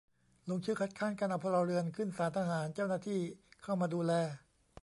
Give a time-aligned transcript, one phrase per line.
[0.49, 3.21] ลงชื่อคัดค้านการเอาพลเรือนขึ้นศาลทหาร เจ้าหน้าที่
[3.63, 4.13] เข้ามาดูแล